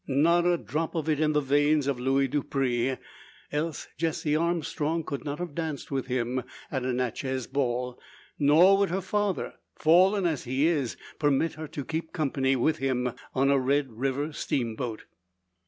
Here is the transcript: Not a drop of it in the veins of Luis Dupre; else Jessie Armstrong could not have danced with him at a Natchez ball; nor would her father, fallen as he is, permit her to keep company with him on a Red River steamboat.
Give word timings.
Not 0.07 0.47
a 0.47 0.57
drop 0.57 0.95
of 0.95 1.07
it 1.09 1.19
in 1.19 1.33
the 1.33 1.41
veins 1.41 1.85
of 1.85 1.99
Luis 1.99 2.27
Dupre; 2.31 2.97
else 3.51 3.87
Jessie 3.99 4.35
Armstrong 4.35 5.03
could 5.03 5.23
not 5.23 5.37
have 5.37 5.53
danced 5.53 5.91
with 5.91 6.07
him 6.07 6.41
at 6.71 6.83
a 6.83 6.91
Natchez 6.91 7.45
ball; 7.45 7.99
nor 8.39 8.79
would 8.79 8.89
her 8.89 8.99
father, 8.99 9.53
fallen 9.75 10.25
as 10.25 10.45
he 10.45 10.65
is, 10.65 10.97
permit 11.19 11.53
her 11.53 11.67
to 11.67 11.85
keep 11.85 12.13
company 12.13 12.55
with 12.55 12.77
him 12.79 13.13
on 13.35 13.51
a 13.51 13.59
Red 13.59 13.91
River 13.91 14.33
steamboat. 14.33 15.03